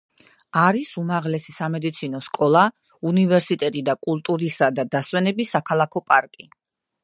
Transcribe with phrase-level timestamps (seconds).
[0.59, 2.65] არის უმაღლესი სამედიცინო სკოლა,
[3.11, 6.53] უნივერსიტეტი და კულტურისა და დასვენების საქალაქო პარკი.